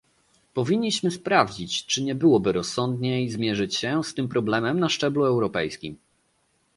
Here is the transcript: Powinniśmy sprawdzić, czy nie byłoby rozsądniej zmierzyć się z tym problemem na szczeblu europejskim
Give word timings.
Powinniśmy 0.53 1.11
sprawdzić, 1.11 1.85
czy 1.85 2.03
nie 2.03 2.15
byłoby 2.15 2.51
rozsądniej 2.51 3.29
zmierzyć 3.29 3.75
się 3.75 4.03
z 4.03 4.13
tym 4.13 4.27
problemem 4.29 4.79
na 4.79 4.89
szczeblu 4.89 5.23
europejskim 5.25 5.97